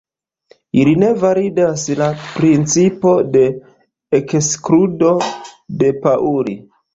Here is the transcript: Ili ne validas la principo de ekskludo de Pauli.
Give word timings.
Ili 0.83 0.93
ne 1.01 1.09
validas 1.23 1.83
la 1.99 2.07
principo 2.21 3.13
de 3.35 3.43
ekskludo 4.21 5.13
de 5.85 5.93
Pauli. 6.09 6.59